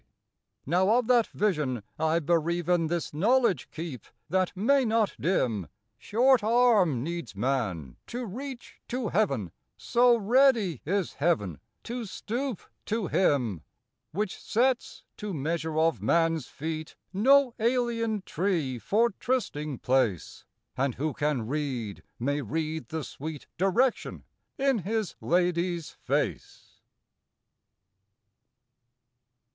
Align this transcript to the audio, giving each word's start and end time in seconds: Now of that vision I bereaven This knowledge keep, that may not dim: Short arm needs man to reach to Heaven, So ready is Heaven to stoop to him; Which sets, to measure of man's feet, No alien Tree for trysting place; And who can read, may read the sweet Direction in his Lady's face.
Now 0.65 0.97
of 0.97 1.05
that 1.09 1.27
vision 1.27 1.83
I 1.99 2.17
bereaven 2.17 2.87
This 2.87 3.13
knowledge 3.13 3.69
keep, 3.69 4.05
that 4.29 4.51
may 4.57 4.83
not 4.83 5.15
dim: 5.19 5.67
Short 5.99 6.43
arm 6.43 7.03
needs 7.03 7.35
man 7.35 7.97
to 8.07 8.25
reach 8.25 8.81
to 8.87 9.09
Heaven, 9.09 9.51
So 9.77 10.17
ready 10.17 10.81
is 10.87 11.13
Heaven 11.13 11.59
to 11.83 12.05
stoop 12.05 12.61
to 12.87 13.09
him; 13.09 13.61
Which 14.11 14.39
sets, 14.41 15.03
to 15.17 15.35
measure 15.35 15.77
of 15.77 16.01
man's 16.01 16.47
feet, 16.47 16.95
No 17.13 17.53
alien 17.59 18.23
Tree 18.25 18.79
for 18.79 19.11
trysting 19.19 19.77
place; 19.77 20.45
And 20.75 20.95
who 20.95 21.13
can 21.13 21.45
read, 21.45 22.01
may 22.17 22.41
read 22.41 22.87
the 22.89 23.03
sweet 23.03 23.45
Direction 23.55 24.23
in 24.57 24.79
his 24.79 25.13
Lady's 25.21 25.91
face. 25.91 26.79